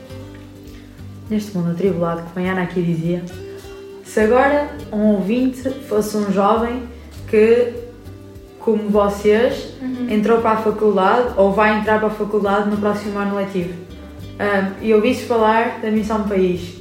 [1.30, 3.24] neste mundo atribulado, como a Ana aqui dizia,
[4.04, 6.84] se agora um ouvinte fosse um jovem
[7.30, 7.74] que,
[8.68, 9.76] como vocês,
[10.10, 13.74] entrou para a faculdade ou vai entrar para a faculdade no próximo ano letivo.
[14.82, 16.76] E ouvisse falar da Missão País.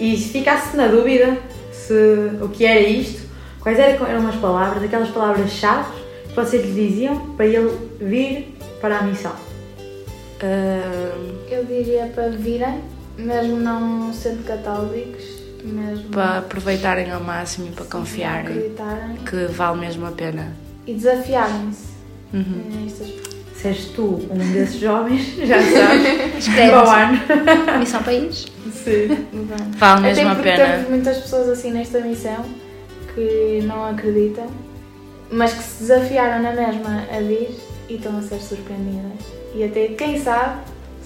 [0.00, 1.38] E se ficasse na dúvida
[1.70, 1.94] se
[2.42, 3.22] o que era isto,
[3.60, 5.92] quais eram, eram as palavras, aquelas palavras-chave
[6.28, 9.36] que vocês lhe diziam para ele vir para a missão?
[10.42, 11.12] Ah,
[11.48, 12.80] Eu diria para virem,
[13.16, 15.22] mesmo não sendo católicos,
[15.64, 18.74] mesmo para aproveitarem ao máximo e para não confiarem
[19.28, 20.52] que vale mesmo a pena.
[20.86, 21.92] e desafiarem-se
[22.34, 22.62] Uhum.
[22.84, 23.08] nestas
[23.54, 27.78] Se és tu um desses jovens, já sabes, Escreve para o ano.
[27.78, 28.46] Missão País.
[28.72, 29.26] Sim.
[29.78, 30.64] Vale mesmo Até a porque pena.
[30.72, 32.44] temos muitas pessoas assim nesta missão
[33.14, 34.46] que não acreditam,
[35.30, 37.50] mas que se desafiaram na mesma a vir
[37.88, 39.26] e estão a ser surpreendidas.
[39.54, 40.60] E até, quem sabe,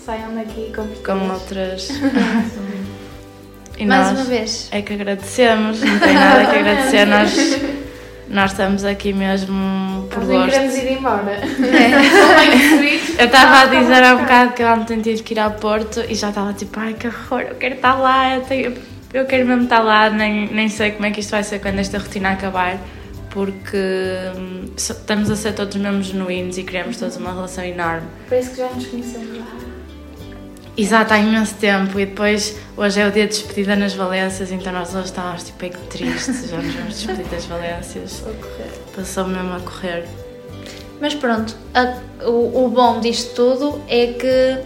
[0.04, 1.88] saiam daqui com Com outras.
[3.78, 4.68] e Mais uma vez.
[4.72, 7.04] é que agradecemos, não tem nada que agradecer.
[7.06, 7.32] Nós,
[8.28, 10.86] nós estamos aqui mesmo por Nós nem queremos gosto.
[10.86, 11.40] ir embora.
[13.18, 16.00] Eu estava a dizer há um bocado que eu ontem tive que ir ao Porto
[16.08, 18.74] e já estava tipo, ai que horror, eu quero estar lá, eu, tenho-
[19.14, 21.78] eu quero mesmo estar lá, nem, nem sei como é que isto vai ser quando
[21.78, 22.76] esta rotina acabar,
[23.30, 23.76] porque
[24.36, 28.06] hum, estamos a ser todos mesmo genuínos e criamos todos uma relação enorme.
[28.28, 29.46] Parece que já nos conhecemos lá.
[30.76, 34.70] Exato, há imenso tempo e depois hoje é o dia de despedida nas Valências, então
[34.72, 38.22] nós hoje estávamos tipo bem tristes, já nos vamos despedir das Valências.
[38.94, 40.04] Passou mesmo a correr.
[41.00, 44.58] Mas pronto, a- o, o bom disto tudo é que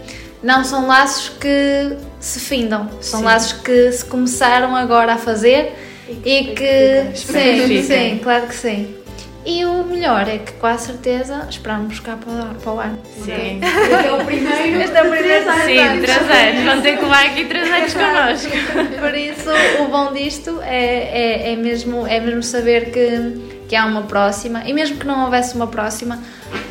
[0.43, 3.25] não são laços que se findam, são Sim.
[3.25, 5.73] laços que se começaram agora a fazer
[6.09, 7.11] e que.
[7.13, 7.83] Espero que Sim, fiquem.
[7.83, 8.95] sim, claro que sim.
[9.43, 12.99] E o melhor é que com a certeza esperamos cá para, para o ano.
[13.23, 13.59] Sim.
[13.61, 14.81] Este é o primeiro.
[14.81, 15.51] Este é o primeiro.
[15.51, 16.63] Sim, três anos.
[16.65, 18.51] Vão ter que levar aqui três anos connosco.
[18.99, 19.49] Por isso,
[19.83, 24.63] o bom disto é, é, é, mesmo, é mesmo saber que, que há uma próxima,
[24.65, 26.19] e mesmo que não houvesse uma próxima,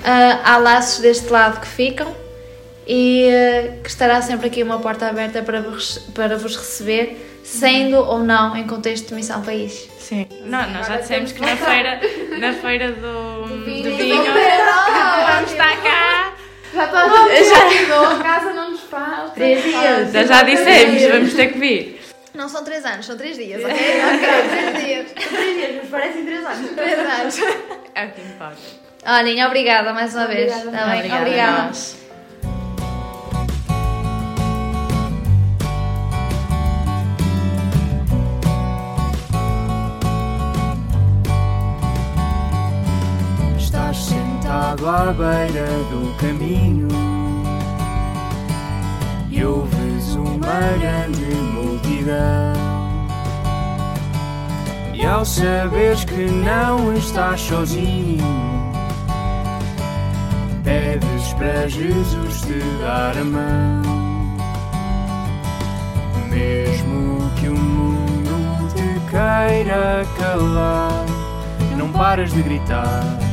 [0.04, 2.14] ah, há laços deste lado que ficam
[2.86, 7.96] e ah, que estará sempre aqui uma porta aberta para vos, para vos receber, sendo
[7.96, 9.88] ou não em contexto de missão país.
[9.98, 10.26] Sim.
[10.44, 12.00] Não, nós já dissemos que na feira,
[12.38, 14.24] na feira do, do vinho, vinho.
[14.24, 16.32] vamos estar cá.
[16.72, 19.32] Já está já a casa não nos faz.
[19.32, 20.12] Três dias.
[20.12, 22.00] Já, já dissemos, vamos ter que vir.
[22.32, 23.74] Não são três anos, são três dias, ok?
[23.74, 25.28] ok, três dias.
[25.28, 26.70] Três dias, mas parecem três anos.
[26.70, 27.38] Três anos.
[27.94, 28.56] É o que importa.
[29.04, 30.52] Olhem, obrigada mais uma vez.
[30.52, 30.78] Obrigada.
[30.78, 30.98] Tá bem?
[30.98, 31.22] Obrigada.
[31.22, 31.99] obrigada.
[44.70, 46.88] Sentado à beira do caminho
[49.28, 52.52] e ouves uma grande multidão.
[54.94, 58.22] E ao saberes que não estás sozinho,
[60.62, 63.82] pedes para Jesus te dar a mão.
[66.28, 71.06] Mesmo que o mundo te queira calar,
[71.76, 73.29] não paras de gritar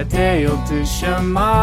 [0.00, 1.54] até ele te chamar.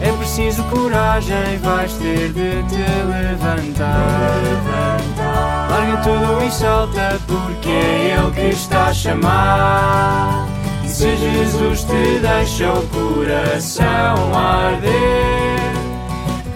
[0.00, 4.40] É preciso coragem, vais ter de te levantar.
[5.70, 10.48] Larga tudo e salta, porque é ele que está a chamar.
[10.84, 15.58] E se Jesus te deixa o coração arder,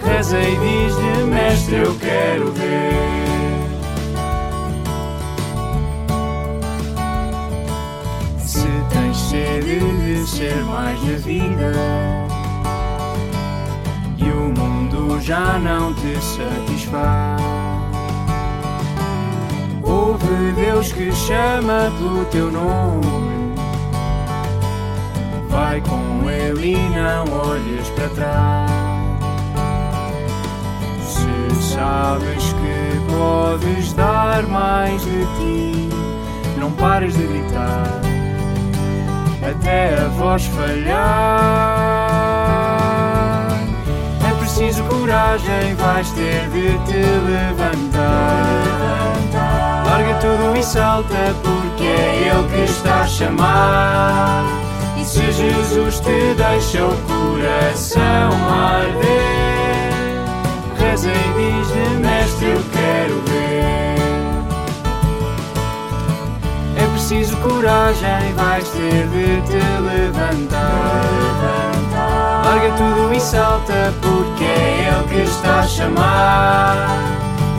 [0.05, 3.22] reza e diz-lhe, Mestre, eu quero ver.
[9.33, 11.71] Sede de ser mais na vida
[14.15, 17.41] e o mundo já não te satisfaz,
[19.81, 23.55] ouve Deus que chama pelo teu nome.
[25.49, 28.71] Vai com Ele e não olhes para trás.
[31.07, 35.89] Se sabes que podes dar mais de ti,
[36.59, 38.13] não pares de gritar
[39.49, 41.03] até a voz falhar.
[44.27, 48.73] É preciso coragem, vais ter de te levantar.
[49.85, 54.45] Larga tudo e salta, porque é Ele que está a chamar.
[54.97, 59.03] E se Jesus te deixa o coração arder,
[60.77, 63.32] reza e diz-lhe, Mestre, eu quero ver.
[67.13, 71.03] Preciso coragem, vais ter de te levantar.
[72.43, 76.87] Larga tudo e salta, porque é Ele que está a chamar.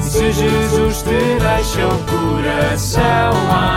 [0.00, 3.00] Se Jesus te deixa o coração
[3.52, 3.73] arder,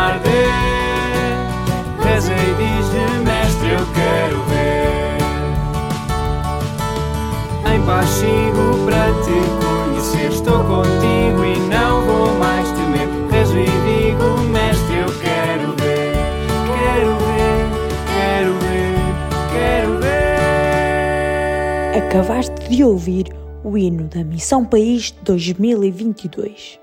[22.08, 23.26] Acabaste de ouvir
[23.66, 26.80] o hino da Missão País 2022.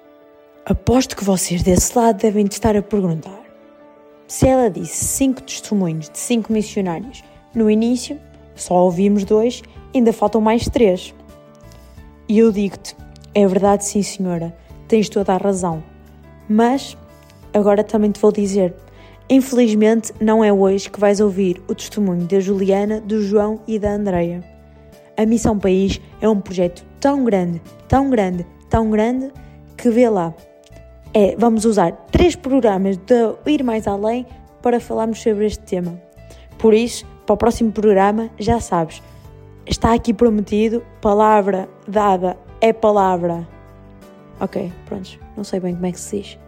[0.67, 3.43] Aposto que vocês desse lado devem estar a perguntar.
[4.29, 8.21] Se ela disse cinco testemunhos de cinco missionários no início,
[8.55, 9.63] só ouvimos dois,
[9.95, 11.15] ainda faltam mais três.
[12.29, 12.95] E eu digo-te,
[13.35, 14.55] é verdade sim senhora,
[14.87, 15.83] tens toda a razão.
[16.47, 16.99] Mas,
[17.55, 18.75] agora também te vou dizer,
[19.29, 23.91] infelizmente não é hoje que vais ouvir o testemunho da Juliana, do João e da
[23.91, 24.54] Andreia.
[25.17, 29.33] A Missão País é um projeto tão grande, tão grande, tão grande
[29.77, 30.35] que vê lá.
[31.13, 33.15] É, vamos usar três programas de
[33.47, 34.27] Ir Mais Além
[34.61, 36.01] para falarmos sobre este tema.
[36.59, 39.01] Por isso, para o próximo programa, já sabes,
[39.67, 43.47] está aqui prometido, palavra dada é palavra.
[44.41, 46.39] Ok, prontos, não sei bem como é que se diz.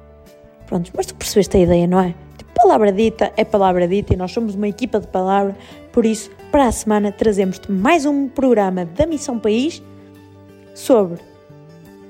[0.67, 2.15] Pronto, mas tu percebeste a ideia, não é?
[2.37, 5.55] Tipo, palavra dita é palavra dita e nós somos uma equipa de palavra,
[5.97, 9.83] por isso, para a semana trazemos-te mais um programa da Missão País
[10.75, 11.19] sobre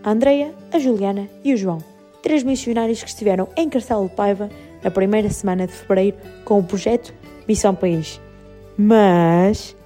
[0.02, 1.78] a Andreia, a Juliana e o João.
[2.20, 4.50] Três missionários que estiveram em Castelo de Paiva
[4.82, 7.14] na primeira semana de fevereiro com o projeto
[7.46, 8.20] Missão País.
[8.76, 9.76] Mas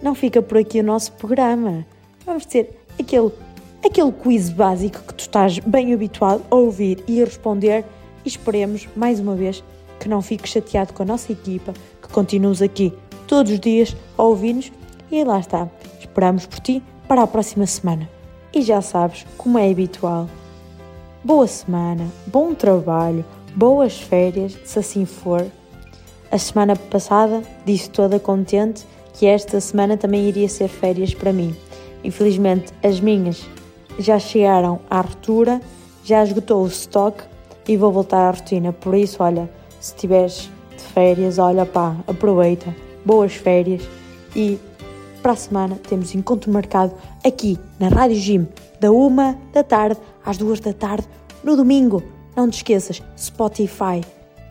[0.00, 1.84] não fica por aqui o nosso programa.
[2.24, 3.30] Vamos ter aquele,
[3.84, 7.84] aquele quiz básico que tu estás bem habituado a ouvir e a responder
[8.24, 9.62] e esperemos, mais uma vez,
[10.00, 12.94] que não fiques chateado com a nossa equipa, que continues aqui
[13.26, 14.72] todos os dias a ouvir-nos
[15.10, 15.68] e lá está.
[16.00, 18.08] Esperamos por ti para a próxima semana.
[18.52, 20.28] E já sabes, como é habitual,
[21.22, 23.24] boa semana, bom trabalho,
[23.54, 25.44] boas férias, se assim for.
[26.30, 31.54] A semana passada disse toda contente que esta semana também iria ser férias para mim.
[32.02, 33.44] Infelizmente, as minhas
[33.98, 35.60] já chegaram à ruptura,
[36.04, 37.22] já esgotou o stock
[37.66, 38.72] e vou voltar à rotina.
[38.72, 39.50] Por isso, olha,
[39.80, 42.74] se estiveres de férias, olha pá, aproveita,
[43.06, 43.88] boas férias
[44.34, 44.58] e
[45.22, 46.92] para a semana temos encontro marcado
[47.24, 48.48] aqui na Rádio Gym,
[48.80, 51.08] da uma da tarde às duas da tarde,
[51.42, 52.02] no domingo.
[52.36, 54.02] Não te esqueças, Spotify,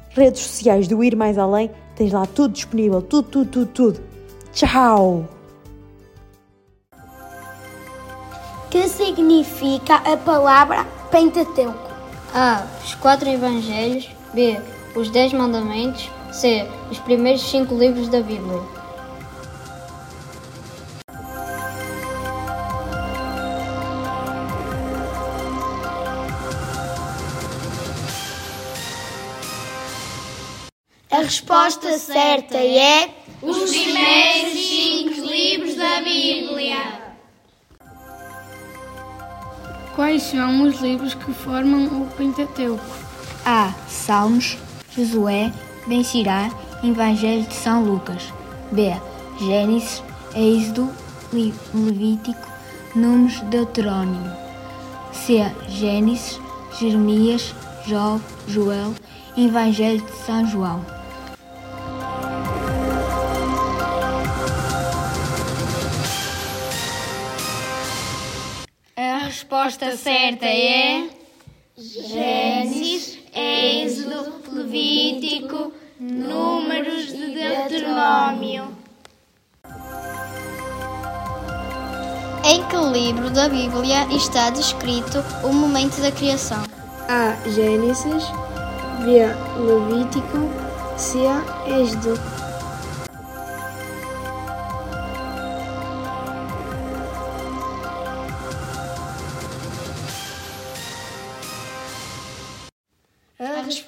[0.09, 4.01] redes sociais do Ir Mais Além, tens lá tudo disponível, tudo, tudo, tudo, tudo.
[4.53, 5.25] Tchau!
[8.71, 11.89] Que significa a palavra Pentateuco?
[12.33, 12.65] A.
[12.83, 14.09] Os quatro evangelhos.
[14.33, 14.59] B.
[14.95, 16.09] Os dez mandamentos.
[16.35, 16.67] C.
[16.91, 18.61] Os primeiros cinco livros da Bíblia.
[31.09, 37.15] A resposta certa é Os primeiros cinco livros da Bíblia.
[39.95, 42.83] Quais são os livros que formam o Pentateuco?
[43.45, 43.73] A.
[43.87, 44.57] Salmos,
[44.93, 45.53] Josué,
[45.87, 46.49] Ben-Sirá,
[46.83, 48.33] Evangelho de São Lucas.
[48.71, 48.93] B.
[49.39, 50.03] Gênesis,
[50.35, 50.89] Êxodo,
[51.31, 52.47] Levítico,
[52.95, 54.31] Números, Deuteronômio.
[55.11, 55.45] C.
[55.67, 56.39] Gênesis,
[56.79, 57.53] Jeremias,
[57.87, 58.93] Jó, Joel,
[59.37, 60.85] Evangelho de São João.
[68.97, 71.09] A resposta certa é
[71.77, 78.69] Gênesis, Êxodo, Levítico, Números de Deuteronômio.
[82.45, 86.63] Em que livro da Bíblia está descrito o momento da criação?
[87.09, 87.35] A.
[87.49, 88.23] Gênesis,
[89.03, 89.25] B.
[89.59, 90.49] Levítico,
[90.95, 91.19] C.
[91.67, 92.34] Êxodo.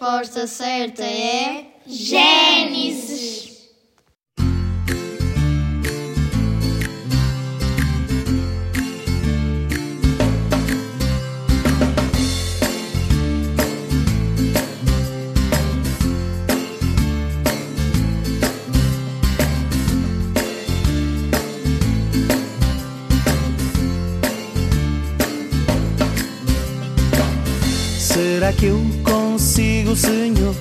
[0.08, 3.48] Resposta certa é Gênesis.
[28.00, 28.80] Será que eu
[29.58, 30.56] consigo, Senhor?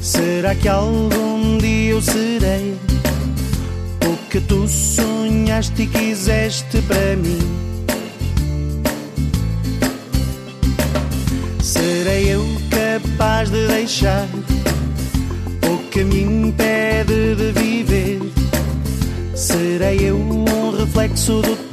[0.00, 2.76] Será que algum dia eu serei
[4.06, 7.38] o que tu sonhaste e quiseste para mim?
[11.60, 14.28] Serei eu capaz de deixar
[15.68, 18.20] o que me impede de viver?
[19.34, 21.63] Serei eu um reflexo do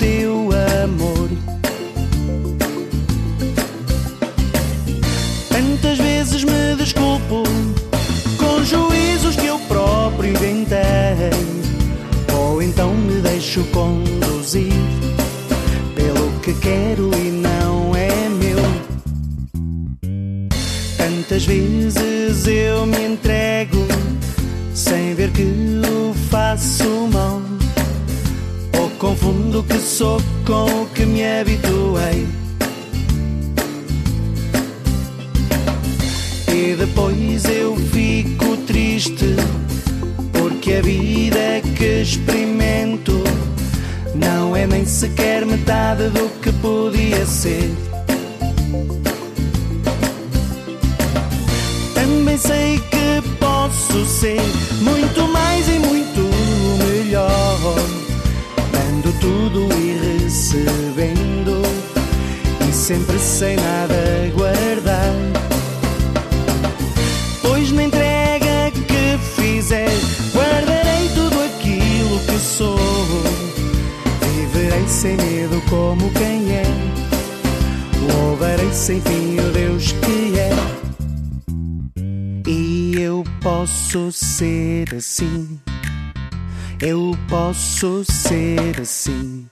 [27.11, 27.41] mal,
[28.79, 32.27] ou confundo o que sou com o que me habituei.
[36.47, 39.35] E depois eu fico triste
[40.31, 43.23] porque a vida que experimento
[44.13, 47.71] não é nem sequer metade do que podia ser.
[51.93, 54.41] Também sei que posso ser
[54.81, 55.30] muito
[62.91, 63.95] sempre sem nada
[64.35, 65.13] guardar.
[67.41, 69.89] Pois na entrega que fizer,
[70.33, 72.77] guardarei tudo aquilo que sou.
[74.35, 76.63] Viverei sem medo como quem é.
[78.11, 80.51] Louvarei sem fim o Deus que é.
[82.45, 85.59] E eu posso ser assim.
[86.81, 89.50] Eu posso ser assim.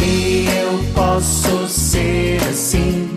[0.00, 3.08] E eu posso ser assim.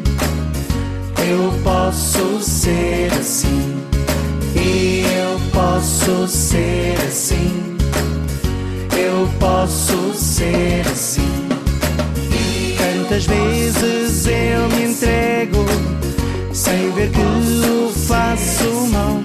[1.18, 3.76] Eu posso ser assim.
[4.56, 7.78] E eu posso ser assim.
[8.98, 11.46] Eu posso ser assim.
[12.78, 15.66] Tantas vezes eu me entrego
[16.52, 19.22] sem ver que o faço mal.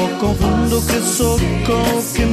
[0.00, 2.24] Ou confundo o que sou com o que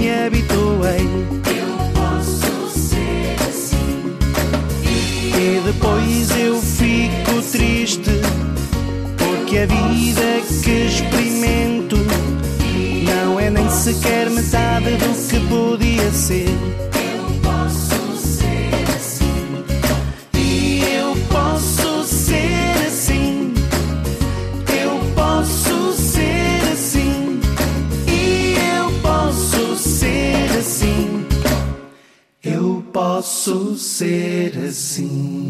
[6.22, 8.12] depois eu fico triste
[9.18, 11.98] porque a vida que experimento
[13.06, 16.48] não é nem sequer metade do que podia ser.
[16.94, 19.64] Eu posso ser assim.
[20.36, 23.54] E eu posso ser assim.
[24.68, 27.42] Eu posso ser assim.
[28.08, 31.26] E eu posso ser assim.
[32.44, 35.41] Eu posso ser assim.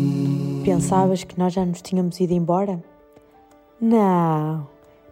[0.64, 2.84] Pensavas que nós já nos tínhamos ido embora?
[3.80, 4.68] Não,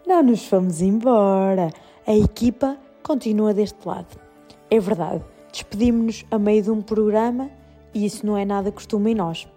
[0.05, 1.71] não nos fomos embora.
[2.05, 4.19] A equipa continua deste lado.
[4.69, 7.49] É verdade, despedimos-nos a meio de um programa
[7.95, 9.47] e isso não é nada costume em nós.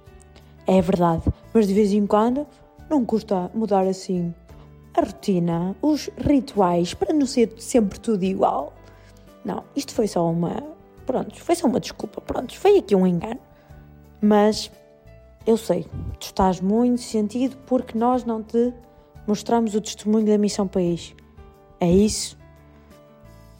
[0.66, 2.47] É verdade, mas de vez em quando
[2.88, 4.34] não custa mudar assim
[4.95, 8.72] a rotina, os rituais, para não ser sempre tudo igual.
[9.45, 10.62] Não, isto foi só uma.
[11.05, 12.20] Pronto, foi só uma desculpa.
[12.22, 13.40] Pronto, foi aqui um engano.
[14.20, 14.70] Mas
[15.47, 15.86] eu sei,
[16.18, 18.72] tu estás muito sentido porque nós não te
[19.26, 21.14] mostramos o testemunho da Missão País.
[21.80, 22.38] É isso.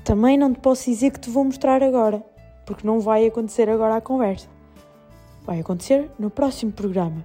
[0.05, 2.25] Também não te posso dizer que te vou mostrar agora,
[2.67, 4.49] porque não vai acontecer agora a conversa.
[5.45, 7.25] Vai acontecer no próximo programa.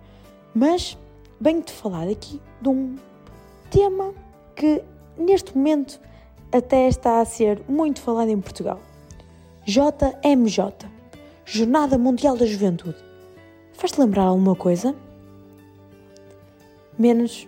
[0.54, 0.98] Mas
[1.40, 2.96] venho-te falar aqui de um
[3.70, 4.14] tema
[4.56, 4.84] que
[5.18, 6.00] neste momento
[6.52, 8.80] até está a ser muito falado em Portugal.
[9.66, 10.88] JMJ
[11.46, 13.07] Jornada Mundial da Juventude.
[13.78, 14.96] Faz-te lembrar alguma coisa?
[16.98, 17.48] Menos.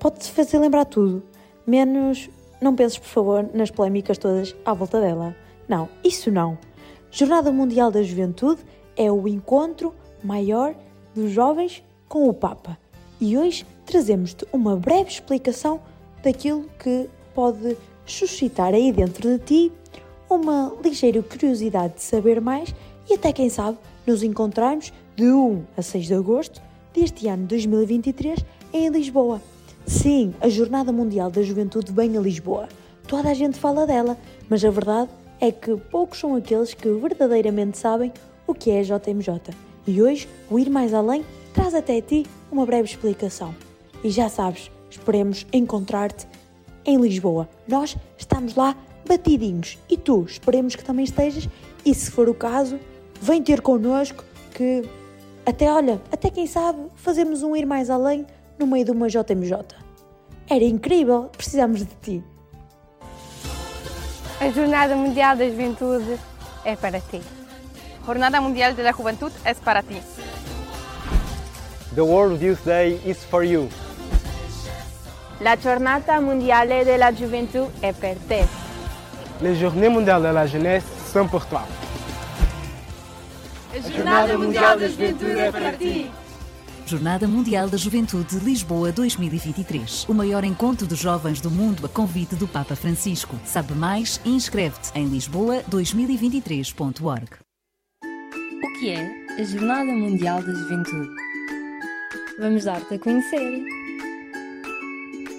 [0.00, 1.22] Pode-te fazer lembrar tudo.
[1.64, 2.28] Menos.
[2.60, 5.36] Não penses, por favor, nas polémicas todas à volta dela.
[5.68, 6.58] Não, isso não.
[7.12, 8.60] Jornada Mundial da Juventude
[8.96, 10.74] é o encontro maior
[11.14, 12.76] dos jovens com o Papa.
[13.20, 15.80] E hoje trazemos-te uma breve explicação
[16.24, 19.72] daquilo que pode suscitar aí dentro de ti
[20.28, 22.74] uma ligeira curiosidade de saber mais
[23.08, 26.62] e até quem sabe nos encontrarmos de 1 a 6 de agosto
[26.94, 28.42] deste ano 2023
[28.72, 29.42] em Lisboa.
[29.86, 32.70] Sim, a Jornada Mundial da Juventude vem a Lisboa.
[33.06, 34.16] Toda a gente fala dela,
[34.48, 38.10] mas a verdade é que poucos são aqueles que verdadeiramente sabem
[38.46, 39.54] o que é a JMJ.
[39.86, 43.54] E hoje, o Ir Mais Além traz até ti uma breve explicação.
[44.02, 46.26] E já sabes, esperemos encontrar-te
[46.84, 47.46] em Lisboa.
[47.66, 48.74] Nós estamos lá
[49.06, 51.46] batidinhos e tu esperemos que também estejas
[51.84, 52.78] e se for o caso,
[53.20, 54.82] vem ter connosco que
[55.44, 58.26] até olha, até quem sabe fazemos um ir mais além
[58.58, 59.52] no meio de uma JMJ.
[60.50, 62.24] Era incrível, precisamos de ti.
[64.40, 66.18] A Jornada Mundial da Juventude
[66.64, 67.20] é para ti.
[68.06, 70.00] Jornada Mundial de la Juventud es para ti.
[71.94, 73.68] The World Youth Day is for you.
[75.40, 78.44] La Jornada Mondiale de la Juventud est per te.
[79.40, 81.62] Les Journées mondiales de la jeunesse sont pour toi.
[83.70, 86.10] A Jornada Mundial da Juventude é para ti.
[86.86, 90.06] Jornada Mundial da Juventude Lisboa 2023.
[90.08, 93.38] O maior encontro de jovens do mundo a convite do Papa Francisco.
[93.44, 97.28] Sabe mais e inscreve-te em lisboa2023.org.
[98.02, 99.06] O que é
[99.38, 101.10] a Jornada Mundial da Juventude?
[102.38, 103.62] Vamos dar-te a conhecer.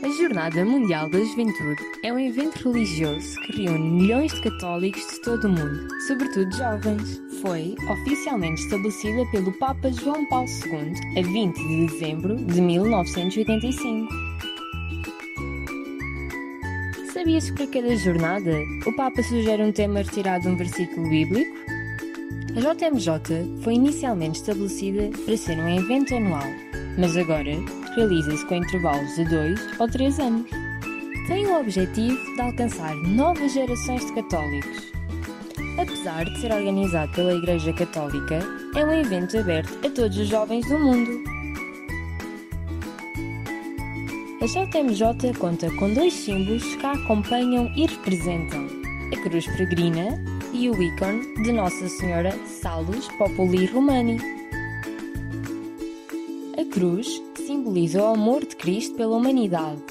[0.01, 5.21] A Jornada Mundial da Juventude é um evento religioso que reúne milhões de católicos de
[5.21, 7.21] todo o mundo, sobretudo jovens.
[7.41, 14.07] Foi oficialmente estabelecida pelo Papa João Paulo II a 20 de dezembro de 1985.
[17.13, 21.51] Sabias que para cada jornada o Papa sugere um tema retirado de um versículo bíblico?
[22.55, 26.47] A JMJ foi inicialmente estabelecida para ser um evento anual,
[26.97, 27.51] mas agora
[27.95, 30.49] realiza-se com intervalos de 2 ou 3 anos.
[31.27, 34.91] Tem o objetivo de alcançar novas gerações de católicos.
[35.79, 38.39] Apesar de ser organizado pela Igreja Católica,
[38.75, 41.23] é um evento aberto a todos os jovens do mundo.
[44.41, 48.67] A JMJ conta com dois símbolos que a acompanham e representam:
[49.13, 50.23] a cruz peregrina
[50.53, 54.17] e o ícone de Nossa Senhora Salus Populi Romani.
[56.57, 59.81] A cruz simboliza o amor de Cristo pela humanidade.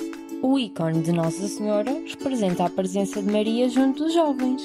[0.40, 4.62] O ícone de Nossa Senhora representa a presença de Maria junto dos jovens.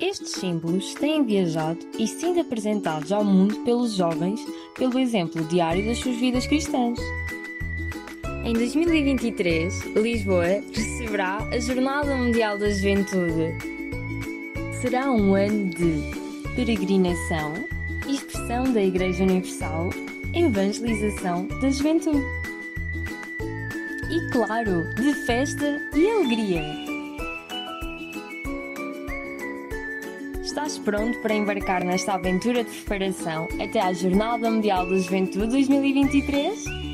[0.00, 5.98] Estes símbolos têm viajado e sido apresentados ao mundo pelos jovens pelo exemplo diário das
[5.98, 6.98] suas vidas cristãs.
[8.44, 13.54] Em 2023, Lisboa receberá a Jornada Mundial da Juventude.
[14.80, 17.54] Será um ano de peregrinação,
[18.08, 19.90] expressão da Igreja Universal,
[20.34, 22.22] evangelização da juventude.
[24.10, 26.62] E claro, de festa e alegria.
[30.42, 36.85] Estás pronto para embarcar nesta aventura de preparação até à Jornada Mundial da Juventude 2023?